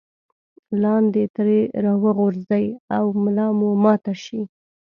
[0.81, 2.65] لاندې ترې راوغورځئ
[2.97, 4.41] او ملا مو ماته شي.